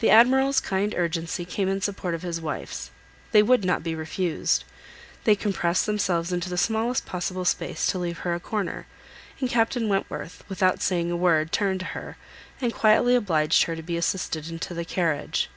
The 0.00 0.08
Admiral's 0.08 0.60
kind 0.62 0.94
urgency 0.94 1.44
came 1.44 1.68
in 1.68 1.82
support 1.82 2.14
of 2.14 2.22
his 2.22 2.40
wife's; 2.40 2.90
they 3.32 3.42
would 3.42 3.66
not 3.66 3.82
be 3.82 3.94
refused; 3.94 4.64
they 5.24 5.34
compressed 5.36 5.84
themselves 5.84 6.32
into 6.32 6.48
the 6.48 6.56
smallest 6.56 7.04
possible 7.04 7.44
space 7.44 7.86
to 7.88 7.98
leave 7.98 8.20
her 8.20 8.34
a 8.34 8.40
corner, 8.40 8.86
and 9.42 9.50
Captain 9.50 9.88
Wentworth, 9.90 10.42
without 10.48 10.80
saying 10.80 11.10
a 11.10 11.16
word, 11.18 11.52
turned 11.52 11.80
to 11.80 11.86
her, 11.92 12.16
and 12.62 12.72
quietly 12.72 13.14
obliged 13.14 13.64
her 13.64 13.76
to 13.76 13.82
be 13.82 13.98
assisted 13.98 14.48
into 14.48 14.72
the 14.72 14.86
carriage. 14.86 15.50